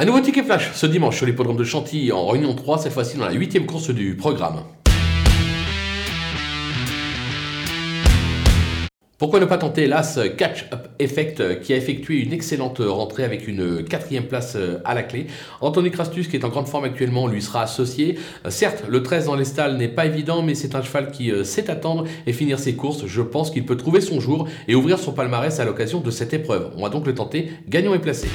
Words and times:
Un 0.00 0.06
nouveau 0.06 0.20
ticket 0.20 0.42
flash 0.42 0.70
ce 0.72 0.86
dimanche 0.86 1.18
sur 1.18 1.26
l'hippodrome 1.26 1.58
de 1.58 1.64
Chantilly 1.64 2.10
en 2.10 2.26
Réunion 2.26 2.54
3, 2.54 2.78
cette 2.78 2.92
fois-ci 2.94 3.18
dans 3.18 3.26
la 3.26 3.32
huitième 3.32 3.66
course 3.66 3.90
du 3.90 4.16
programme. 4.16 4.62
Pourquoi 9.18 9.40
ne 9.40 9.44
pas 9.44 9.58
tenter 9.58 9.86
l'As 9.86 10.18
Catch-Up 10.38 10.88
Effect 10.98 11.60
qui 11.60 11.74
a 11.74 11.76
effectué 11.76 12.22
une 12.22 12.32
excellente 12.32 12.78
rentrée 12.78 13.24
avec 13.24 13.46
une 13.46 13.84
quatrième 13.84 14.24
place 14.24 14.54
euh, 14.56 14.78
à 14.86 14.94
la 14.94 15.02
clé? 15.02 15.26
Anthony 15.60 15.90
Crastus 15.90 16.28
qui 16.28 16.36
est 16.36 16.44
en 16.46 16.48
grande 16.48 16.68
forme 16.68 16.84
actuellement 16.84 17.26
lui 17.26 17.42
sera 17.42 17.60
associé. 17.60 18.18
Euh, 18.46 18.50
certes, 18.50 18.84
le 18.88 19.02
13 19.02 19.26
dans 19.26 19.36
les 19.36 19.44
stalles 19.44 19.76
n'est 19.76 19.88
pas 19.88 20.06
évident 20.06 20.40
mais 20.40 20.54
c'est 20.54 20.74
un 20.74 20.80
cheval 20.80 21.10
qui 21.10 21.30
euh, 21.30 21.44
sait 21.44 21.68
attendre 21.68 22.06
et 22.26 22.32
finir 22.32 22.58
ses 22.58 22.74
courses. 22.74 23.04
Je 23.04 23.20
pense 23.20 23.50
qu'il 23.50 23.66
peut 23.66 23.76
trouver 23.76 24.00
son 24.00 24.18
jour 24.18 24.48
et 24.66 24.74
ouvrir 24.74 24.98
son 24.98 25.12
palmarès 25.12 25.60
à 25.60 25.66
l'occasion 25.66 26.00
de 26.00 26.10
cette 26.10 26.32
épreuve. 26.32 26.70
On 26.78 26.84
va 26.84 26.88
donc 26.88 27.06
le 27.06 27.14
tenter 27.14 27.50
gagnant 27.68 27.92
et 27.92 27.98
placé. 27.98 28.28